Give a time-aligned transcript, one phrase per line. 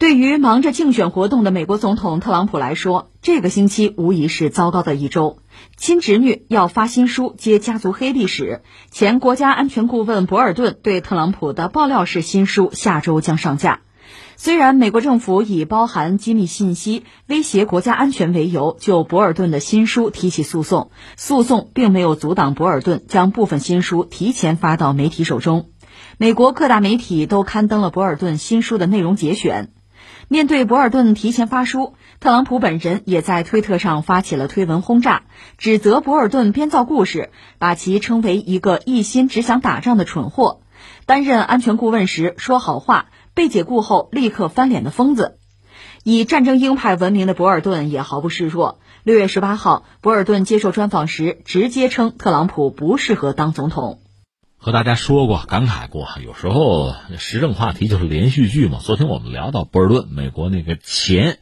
[0.00, 5.40] 对于忙着竞选活动的美国总统特朗普来说，这个星期无疑是糟糕的一周。
[5.76, 13.82] 亲侄女要发新书揭家族黑历史，前国家安全顾问博尔顿对特朗普的爆料式新书下周将上架。
[14.38, 25.68] 虽然美国政府以包含机密信息、威胁国家安全为由，就博尔顿的新书提起诉讼，诉讼并没有阻挡博尔顿将部分新书提前发到媒体手中。
[26.16, 29.72] 美国各大媒体都刊登了博尔顿新书的内容节选。
[30.32, 35.24] 面对博尔顿提前发书，特朗普本人也在推特上发起了推文轰炸，
[35.58, 40.60] 指责博尔顿编造故事，把其称为一个一心只想打仗的蠢货。
[41.04, 45.36] 担任安全顾问时说好话，被解雇后立刻翻脸的疯子。
[46.04, 48.78] 以战争鹰派闻名的博尔顿也毫不示弱。
[49.02, 53.99] 六月十八号，博尔顿接受专访时直接称特朗普不适合当总统。
[54.62, 58.78] 和大家说过，感慨过，有时候时政话题就是连续剧嘛。
[58.78, 61.38] 昨天我们聊到博尔顿，美国那个前，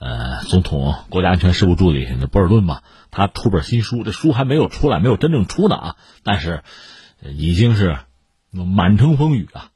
[0.00, 6.64] 呃，总统国家安全事务助理那博尔顿嘛，他出本新书，这书还没有出来，没有真正出呢啊，但是
[7.22, 7.96] 已经是
[8.50, 9.70] 满城风雨啊，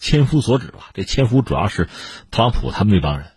[0.00, 0.80] 千夫所指了。
[0.94, 1.88] 这千夫主要是
[2.32, 3.28] 特朗普他们那帮人，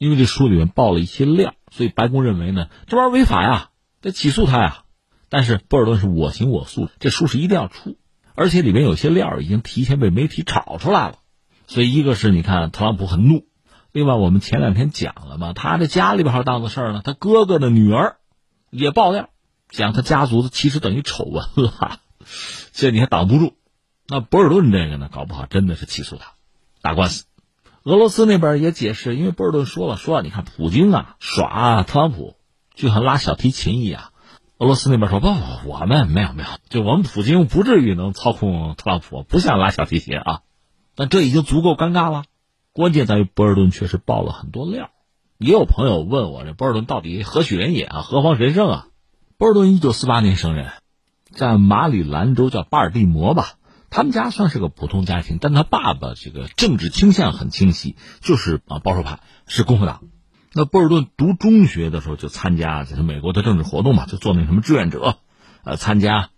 [0.00, 3.68] 因为这书里面爆了一些料，所以白宫认为呢，这玩意儿违法呀，
[4.00, 4.82] 得起诉他呀。
[5.28, 7.96] 但是博尔顿是我行我素，这书是一定要出。
[8.34, 11.18] 而且里面有些料已经提前被媒体炒出来了，
[11.66, 13.46] 所以一个是你看特朗普很怒，
[13.92, 18.16] 另外我们前两天讲了嘛，他这家里边还档子事儿呢，他哥哥的女儿
[18.70, 19.28] 也爆料，
[19.68, 21.98] 讲他家族的其实等于丑闻了，
[22.72, 23.54] 这你还挡不住。
[24.08, 26.32] 那博尔顿这个呢，搞不好真的是起诉他，
[26.80, 27.24] 打官司。
[27.84, 32.36] 俄罗斯那边也解释，因为博尔顿说了，说你看普京啊耍特朗普，
[32.74, 34.11] 就像拉小提琴一样。
[34.62, 40.42] 俄罗斯那边说不不，我们没有没有，就我们普京不至于能操控特朗普，不像拉小提琴啊。
[40.94, 42.22] 但这已经足够尴尬了。
[42.72, 44.90] 关键在于博尔顿确实爆了很多料。
[45.36, 48.02] 也有朋友问我，这博尔顿到底何许人也啊？
[48.02, 48.86] 何方神圣啊？
[49.36, 50.70] 博尔顿一九四八年生人，
[51.32, 53.54] 在马里兰州叫巴尔的摩吧。
[53.90, 60.04] 他们家算是个普通家庭，但他爸爸这个政治倾向很清晰，就是啊保守派，是共和党。
[60.54, 65.16] 那博尔顿读中学的时候就参加就是美国的政治活动嘛，就做那什么志愿者，
[65.64, 66.30] 呃，参加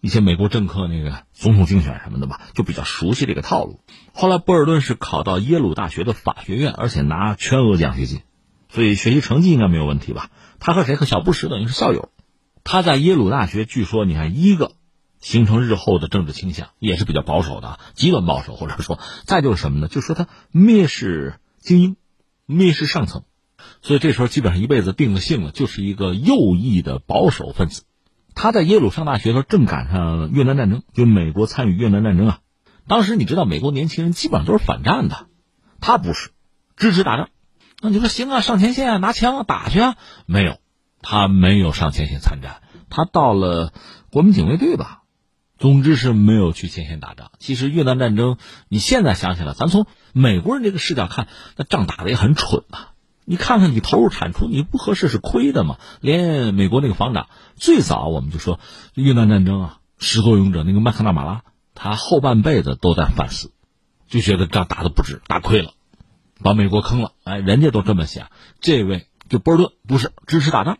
[0.00, 3.80] 一些美国政客那个总统竞选什么的吧，就比较熟悉这个套路。
[4.12, 8.20] 后来博尔顿是考到耶鲁大学的法学院，而且拿全额奖学金，
[8.68, 10.30] 所以学习成绩应该没有问题吧？
[10.60, 10.96] 他和谁？
[10.96, 12.10] 和小布什等于是校友。
[12.64, 14.72] 他在耶鲁大学，据说你看一个
[15.18, 19.88] 形成日后的政治倾向也是比较保守的，极端保守，或者说再就是什么呢？
[19.88, 21.96] 就说他蔑视精英，
[22.46, 23.24] 蔑视上层。
[23.82, 27.82] 所以这时候基本上一辈子定了性了，就是一个右翼的保守分子。
[28.34, 32.38] 他在耶鲁上大学的时候，正赶上越南战争，就美国参与越南战争啊。
[32.86, 35.26] 当时你知道，美国年轻人基本上都是反战的，
[35.80, 36.30] 他不是
[36.76, 37.28] 支持打仗。
[37.80, 39.96] 那你说行啊，上前线拿枪打去啊？
[40.26, 40.58] 没有，
[41.02, 43.72] 他没有上前线参战，他到了
[44.10, 45.00] 国民警卫队吧。
[45.58, 47.30] 总之是没有去前线打仗。
[47.38, 48.36] 其实越南战争，
[48.68, 52.91] 你现在想起来，咱从美国人这个视角看，那仗打的也很蠢啊。
[53.32, 55.78] 你看看，你投入产出，你不合适是亏的嘛？
[56.02, 58.60] 连美国那个防长最早我们就说
[58.92, 61.42] 越南战争啊，始作俑者那个麦克纳马拉，
[61.74, 63.50] 他后半辈子都在反思，
[64.06, 65.70] 就觉得仗打的不值，打亏了，
[66.42, 67.12] 把美国坑了。
[67.24, 68.26] 哎，人家都这么想。
[68.60, 70.76] 这位就波尔顿不是支持打仗，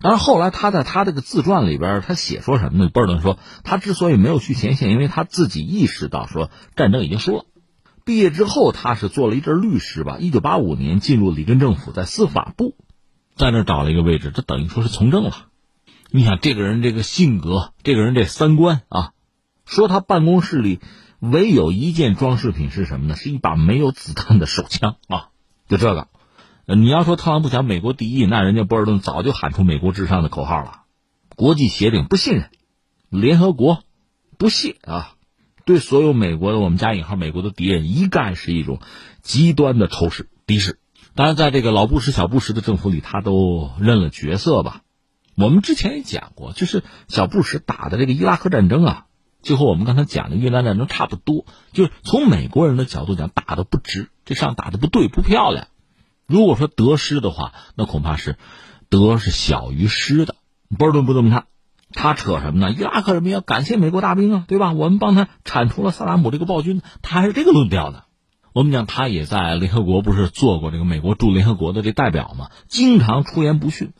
[0.00, 2.90] 但是后来他在他这个自传里边，他写说什么呢？
[2.90, 7.44] 波尔顿说，他之所以没有去前线，因为他自己意识到说战争已经输了。
[8.08, 10.16] 毕业之后，他是做了一阵律师吧。
[10.18, 12.74] 一九八五年进入里根政府，在司法部，
[13.36, 15.48] 在那找了一个位置，这等于说是从政了。
[16.10, 19.12] 你想，这个人这个性格，这个人这三观啊，
[19.66, 20.80] 说他办公室里
[21.20, 23.14] 唯有一件装饰品是什么呢？
[23.14, 25.28] 是一把没有子弹的手枪啊！
[25.68, 26.08] 就这个，
[26.64, 30.84] 你要说特朗普讲美国第一，那人家博尔顿早就喊出“美国至上”的口号了。
[31.36, 32.48] 国际协定不信任，
[33.10, 33.82] 联合国
[34.38, 35.12] 不屑啊。
[35.68, 38.80] 对所有美国的我们加引号美国的敌人，一概是一种
[39.20, 40.78] 极端的仇视、敌视。
[41.14, 44.80] 当然，在这个老布什、小布什的政府里，他都认了角色吧。
[45.36, 49.06] 我们之前也讲过，就是小布什打的这个伊拉克战争啊，
[49.42, 51.44] 就和我们刚才讲的越南战争差不多。
[51.74, 55.68] 就是从美国人的角度讲，打的不值，这仗打的不对、不漂亮。
[56.26, 58.38] 如果说得失的话，那恐怕是
[58.88, 60.34] 得是小于失的。
[60.78, 61.44] 波尔顿不这么看。
[61.92, 62.72] 他扯什么呢？
[62.72, 64.72] 伊拉克人民要感谢美国大兵啊，对吧？
[64.72, 68.04] 我们帮他铲除了萨达姆这个暴君，他还是这个论调的。
[68.52, 72.50] 我们讲他也在联合国不是做过这个美国驻联合国的这代表吗？
[72.66, 73.92] 经常出言不逊，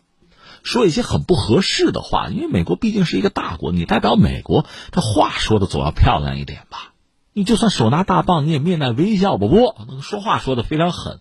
[0.62, 2.28] 说一些很不合适的话。
[2.28, 6.92] 因为美国毕竟是一个大国，你代表美国，这话说的总要漂亮一点吧？
[7.32, 9.48] 你就算手拿大棒，你也面带微笑不？
[9.48, 11.20] 不，说话说的非常狠。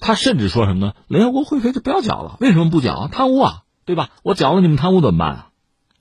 [0.00, 0.92] 他甚至说什么呢？
[1.06, 3.08] 联合国会费就不要缴了，为什么不缴？
[3.08, 4.10] 贪污啊，对吧？
[4.22, 5.48] 我缴了，你们贪污怎么办啊？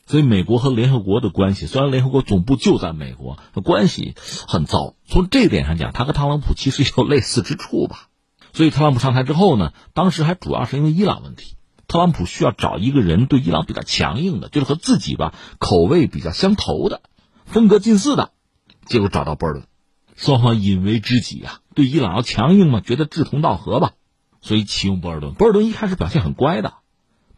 [0.07, 4.15] 所以美国和联合国的关系，虽然联合国总部就在美国，关系
[4.47, 4.95] 很糟。
[5.05, 8.07] 从这点上讲，他和特朗普其实有类似之处吧。
[8.53, 11.57] 所以特朗普上台之后呢，当时还主要是因为伊朗问题，
[11.89, 17.01] 特朗普需要找一个人对伊朗比较强硬的，就是和自己吧口味比较相投的，
[17.45, 18.31] 风格近似的。
[18.85, 19.65] 结果找到波尔顿，
[20.15, 23.91] 双方引为知己啊，对伊朗要强硬嘛，觉得志同道合吧，
[24.39, 25.33] 所以启用波尔顿。
[25.33, 26.75] 波尔顿一开始表现很乖的，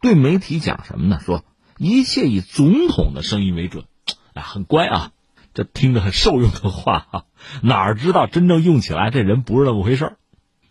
[0.01, 1.19] 对媒体讲什么呢？
[1.25, 1.43] 说。
[1.79, 3.85] 一切以总统的声音为准，
[4.35, 5.11] 哎，很乖啊，
[5.53, 7.23] 这听着很受用的话啊，
[7.63, 10.17] 哪知道真正用起来，这人不是那么回事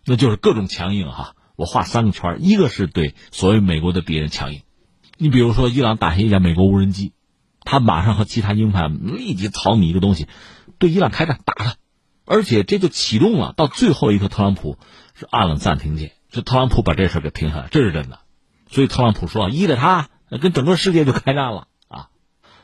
[0.05, 1.33] 那就是各种强硬哈。
[1.55, 4.61] 我画三个圈，一个是对所谓美国的敌人强硬，
[5.17, 7.11] 你比如说伊朗打下一架美国无人机，
[7.61, 10.27] 他马上和其他鹰派立即草拟一个东西，
[10.77, 11.75] 对伊朗开战打他，
[12.23, 14.77] 而且这就启动了，到最后一刻，特朗普
[15.15, 18.19] 是按了暂停键，是特朗普把这事给停下来，这是真的。
[18.69, 20.09] 所以特朗普说依着他。
[20.37, 22.09] 跟整个世界就开战了啊！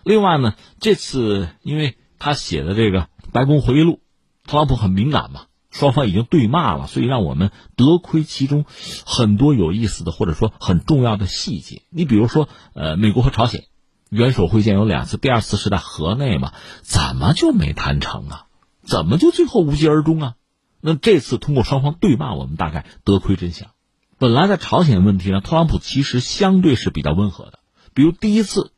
[0.04, 4.02] 另外呢，这次因为他写的这个白宫回忆录，
[4.46, 8.66] 特朗普很敏感嘛，双方已经对骂了，所以让我们得窥其中
[9.06, 11.82] 很多有意思的或者说很重要的细节。
[11.90, 13.66] 你比如说，呃，美国和朝鲜
[14.10, 16.54] 元首会见有两次，第二次是在河内嘛，
[16.84, 18.46] 怎么就没谈成啊？
[18.84, 20.36] 怎么就最后无疾而终啊？
[20.80, 23.70] 那这次通过双方对骂，我们大概得窥真相。
[24.18, 27.60] 本来在朝鲜问题上，特朗普其实相对是比较温和的。
[27.94, 28.72] 比如第一次，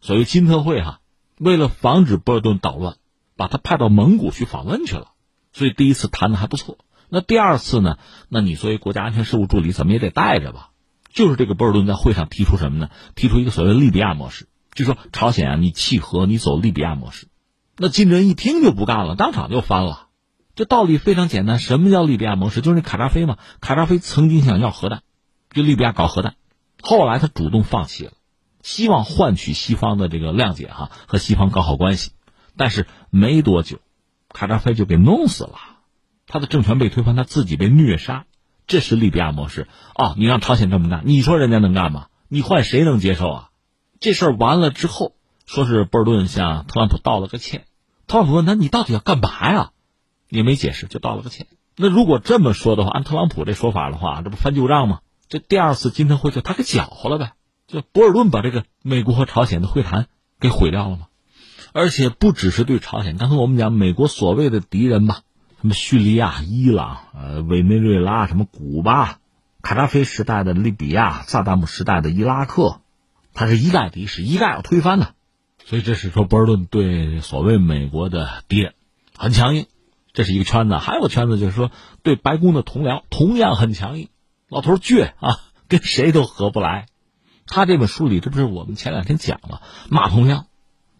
[0.00, 1.00] 所谓金特会哈，
[1.38, 2.96] 为了防止波尔顿捣乱，
[3.36, 5.08] 把他派到蒙古去访问去了，
[5.52, 6.78] 所以第一次谈的还不错。
[7.08, 7.98] 那第二次呢？
[8.28, 10.70] 那你作为国家安全事务助理，怎么也得带着吧？
[11.12, 12.90] 就是这个波尔顿在会上提出什么呢？
[13.14, 17.26] 提出一个所谓利比亚模式，就说朝鲜啊，你契合，你走利比亚模式。
[17.76, 20.05] 那金正恩一听就不干了，当场就翻了。
[20.56, 22.62] 这道理非常简单，什么叫利比亚模式？
[22.62, 23.36] 就是那卡扎菲嘛。
[23.60, 25.02] 卡扎菲曾经想要核弹，
[25.50, 26.34] 就利比亚搞核弹，
[26.80, 28.12] 后来他主动放弃了，
[28.62, 32.12] 希望换取西方的这个谅解哈，和西方搞好关系。
[32.56, 33.80] 但是没多久，
[34.30, 35.58] 卡扎菲就给弄死了，
[36.26, 38.24] 他的政权被推翻，他自己被虐杀。
[38.66, 40.14] 这是利比亚模式啊！
[40.16, 42.06] 你让朝鲜这么干，你说人家能干吗？
[42.28, 43.50] 你换谁能接受啊？
[44.00, 45.12] 这事儿完了之后，
[45.44, 47.66] 说是波尔顿向特朗普道了个歉。
[48.06, 49.70] 特朗普问他：“你到底要干嘛呀？”
[50.36, 51.46] 也没解释，就道了个歉。
[51.76, 55.00] 那如果这么说的话，按特朗普这说法的话，这不翻旧账吗？
[55.28, 57.32] 这第二次金特会就他给搅和了呗，
[57.66, 60.06] 就博尔顿把这个美国和朝鲜的会谈
[60.38, 61.08] 给毁掉了吗？
[61.72, 65.20] 而且不只是对朝鲜，刚才我们讲美国所谓的敌人吧，
[65.60, 69.18] 什么叙利亚、伊朗、呃委内瑞拉、什么古巴、
[69.60, 72.80] 卡扎菲时代的利比亚、萨达姆时代的伊拉克，
[73.34, 75.14] 他是一概敌视，一概要推翻的。
[75.64, 78.74] 所以这是说博尔顿对所谓美国的敌人
[79.18, 79.66] 很强硬。
[80.16, 81.70] 这是一个圈子，还有个圈子就是说，
[82.02, 84.08] 对白宫的同僚同样很强硬，
[84.48, 86.86] 老头倔啊， 跟谁都合不来。
[87.46, 89.60] 他这本书里，这不是我们前两天讲了
[89.90, 90.44] 马同僚，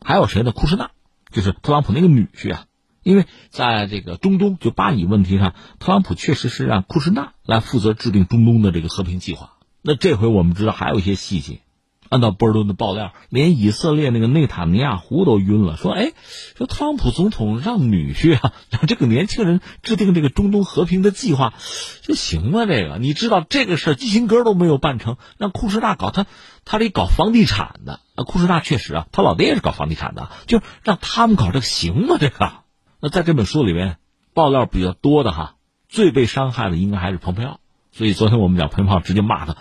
[0.02, 0.52] 还有谁呢？
[0.52, 0.90] 库什纳，
[1.32, 2.66] 就是特朗普那个女婿啊。
[3.02, 9.52] 因为在这个中东就巴以问题上，特朗普确实是让库什纳来负责制定中东的这个和平计划。
[9.80, 11.60] 那这回我们知道还有一些细节。
[12.08, 16.12] 按照波尔顿的爆料，连以色列那个内塔尼亚胡都晕了，说：“哎，
[16.56, 21.54] 说特朗普总统让女婿啊，让 这个年轻人制定这个中东和平的计划，
[22.02, 22.66] 这行吗？
[22.66, 26.26] 这个你知道这个事儿，基辛格都没有办成，让库什纳搞他，
[26.64, 28.00] 他得搞房地产的。
[28.14, 32.16] 啊，库什纳确实啊，他老爹也是搞房地产的，就让他们搞这个行吗？
[32.20, 32.52] 这个？
[33.00, 33.98] 那在这本书里面，
[34.32, 35.56] 爆料比较多的哈，
[35.88, 37.60] 最被伤害的应该还是蓬佩奥。
[37.92, 39.56] 所以昨天我们讲蓬佩奥直接骂他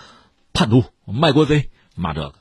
[0.54, 2.34] 叛徒、卖国贼。”骂这个，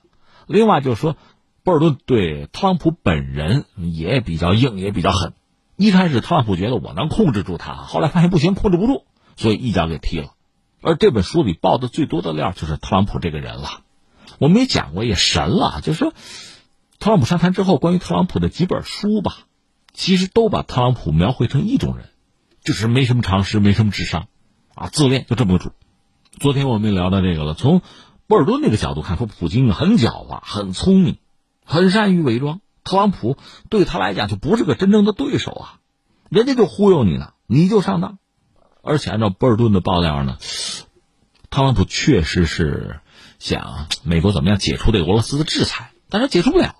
[0.46, 1.16] 另外就是说，
[1.62, 5.32] 波尔顿对特朗普本人也比较硬，也比较狠。
[5.76, 9.04] 一开始特朗普觉得我能控制住他，后来发现不行，控制不住，
[9.36, 10.28] 所以一脚给踢了。
[10.82, 13.80] 而这本书里爆的最多的料就是特朗普这个人了。
[14.38, 16.12] 我们也讲过，也神了，就是说，
[16.98, 19.38] 特朗普上台之后，关于特朗普的几本书吧，
[19.92, 22.10] 其实都把特朗普描绘成一种人，
[22.62, 24.28] 就是没什么常识，没什么智商，
[24.74, 25.72] 啊，自恋，就这么个主。
[26.38, 27.80] 昨天我们也聊到这个了，从。
[28.26, 31.18] 波尔顿那个角度看，说普京很狡猾、很聪明、
[31.64, 32.60] 很善于伪装。
[32.84, 33.38] 特朗普
[33.70, 35.80] 对他来讲就不是个真正的对手啊，
[36.28, 38.18] 人家就忽悠你呢，你就上当。
[38.82, 40.36] 而且按照波尔顿的爆料呢，
[41.48, 43.00] 特朗普确实是
[43.38, 46.74] 想美国怎么样解除对俄罗斯的制裁，但是解除不了，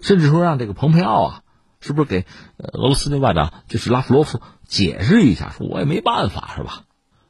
[0.00, 1.42] 甚至说让这个蓬佩奥啊，
[1.80, 2.24] 是不是给
[2.58, 6.84] 俄罗斯那外长就是拉夫罗夫解释一下，说我也没办法，是吧？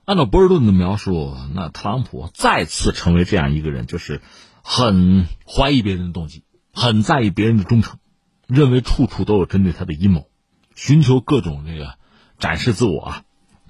[0.08, 4.22] 按照博尔顿的描述，那特朗普再次成为这样一个人，就是
[4.62, 7.98] 很怀疑别人的动机，很在意别人的忠诚，
[8.46, 10.30] 认为处处都有针对他的阴谋，
[10.74, 11.96] 寻求各种这个
[12.38, 13.22] 展示自我、啊、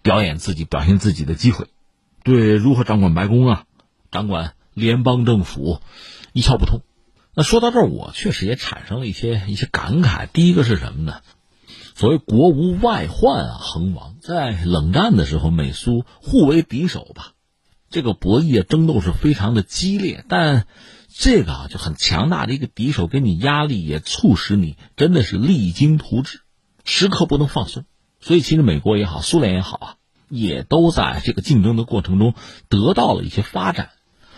[0.03, 1.67] 表演自己、表现自己的机会，
[2.23, 3.65] 对如何掌管白宫啊，
[4.13, 5.81] 掌管联邦政府
[6.33, 6.83] 一窍不通。
[7.35, 10.29] 那说到这儿，我确实也产生了一些一些感慨。
[10.29, 11.21] 第一个是什么呢？
[11.99, 17.33] 所谓国无外患啊，恒王在冷战的时候，美苏互为敌手吧，
[17.91, 20.25] 这个博弈啊，争斗是非常的激烈。
[20.29, 20.69] 但
[21.09, 26.43] 这个啊，就很强大的一个敌手给你压力，也促使你真的是励精图治，
[26.85, 27.85] 时刻不能放松。
[28.21, 29.95] 所以，其实美国也好，苏联也好啊，
[30.29, 32.35] 也都在这个竞争的过程中
[32.69, 33.91] 得到了一些发展。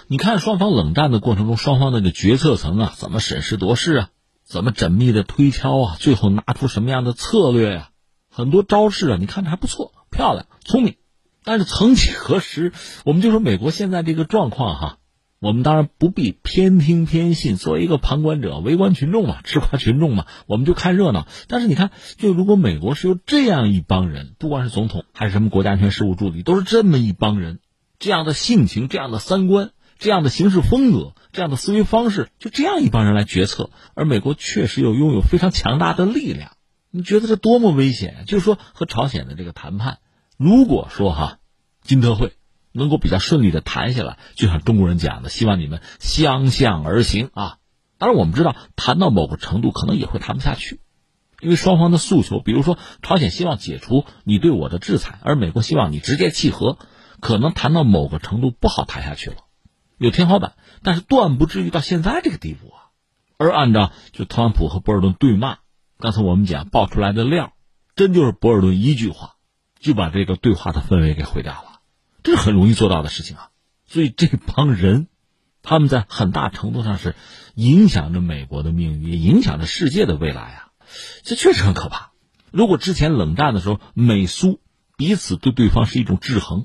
[0.06, 4.08] 你看，双方冷战的过程中，双方那个决策层啊，怎么审时度势啊，
[4.50, 7.90] 怎么缜密的推敲啊，最后拿出什么样的策略呀？
[8.28, 10.96] 很多招式啊，你看着还不错，漂亮，聪明。
[11.44, 12.72] 但是曾几何时，
[13.04, 14.98] 我们就说美国现在这个状况哈，
[15.38, 21.28] 我们当然不必偏听偏信，作为一个旁观者、围观群众嘛，吃瓜群众嘛，我们就看热闹。
[21.46, 27.60] 但是你看，就如果美国是由这样一帮人，不管是总统还是什么国家安全事务助理，都是这么一帮人，
[28.00, 29.70] 这样的性情，这样的三观。
[30.00, 36.52] 这样的行事风格，这样的思维方式，就这样一帮人来决策，而美国确实又拥有非常强大的力量。
[36.90, 38.24] 你觉得这多么危险？
[38.26, 39.98] 就是说，和朝鲜的这个谈判，
[40.38, 41.36] 如果说哈，
[41.82, 42.32] 金特会
[42.72, 47.58] 能够比较顺利的谈下来，就像中国人讲的，希望你们相向而行啊。
[47.98, 50.80] 当然，我们知道谈到某个程度，可能也会谈不下去，
[51.42, 56.78] 因为双方的诉求，比如说朝鲜希望解除你对我的制裁，而美国希望你直接契合，
[57.20, 59.36] 可能谈到某个程度不好谈下去了。
[60.00, 62.88] 有天花板，但是断不至于到现在这个地步啊。
[63.36, 65.58] 而按照就特朗普和博尔顿对骂，
[65.98, 67.52] 刚才我们讲爆出来的料，
[67.96, 69.34] 真就是博尔顿一句话
[69.78, 71.80] 就把这个对话的氛围给毁掉了，
[72.22, 73.50] 这是很容易做到的事情啊。
[73.84, 75.08] 所以这帮人，
[75.62, 77.14] 他们在很大程度上是
[77.54, 80.68] 影响着美国的命运，也影响着世界的未来啊。
[81.24, 82.12] 这确实很可怕。
[82.50, 84.62] 如果之前冷战的时候，美苏
[84.96, 86.64] 彼此对对方是一种制衡，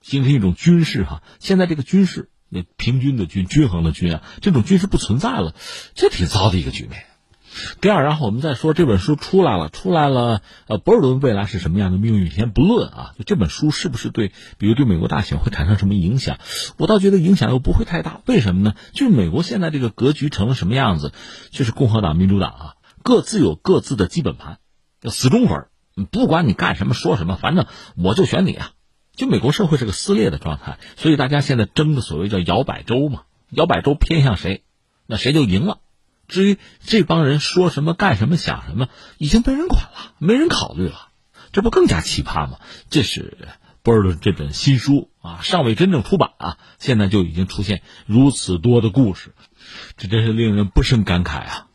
[0.00, 2.28] 形成一种军事哈，现在这个军事。
[2.54, 5.54] 那平均的均、均衡的均啊，这种均是不存在了，
[5.94, 7.04] 这挺糟的一个局面。
[7.80, 16.38] 第二，然后我们再说这本书出来了，出来了，呃，博尔顿未来是什么样的命运，先不论啊，就这本书是不是对，比如对美国大选会产生什么影响？
[16.76, 18.20] 我倒觉得影响又不会太大。
[18.26, 18.74] 为什么呢？
[18.92, 21.12] 就是美国现在这个格局成了什么样子？
[21.50, 24.58] 就是共和党、民主党啊，各自有各自的基本盘，
[25.10, 25.66] 死忠粉，
[26.10, 27.66] 不管你干什么说什么，反正
[27.96, 28.72] 我就选你啊。
[29.14, 34.62] 就美国社会是个撕裂的状态，所以大家现在争的所谓叫摇摆州嘛，摇摆州偏向谁，
[35.06, 35.80] 那谁就赢了。
[36.28, 38.88] 至于这帮人说什么、干什么、想什么，
[39.18, 41.08] 已经没人管了，没人考虑了，
[41.52, 42.58] 这不更加奇葩吗？
[42.88, 43.36] 这是
[43.82, 49.34] 波尔顿这本新书啊，尚未真正出版啊，现在就已经出现如此多的故事，
[49.98, 51.66] 这真是令人不胜感慨啊。